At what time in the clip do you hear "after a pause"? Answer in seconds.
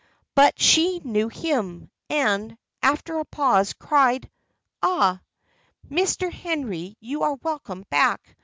2.81-3.73